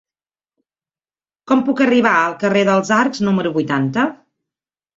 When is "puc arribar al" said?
1.67-2.35